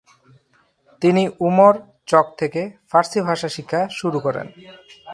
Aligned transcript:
তিনি 1.01 1.23
উমর 1.39 1.73
চক 2.05 2.27
থেকে 2.37 2.61
ফার্সি 2.91 3.19
ভাষা 3.21 3.49
শিক্ষা 3.49 3.81
শুরু 3.91 4.17
করেন। 4.19 4.47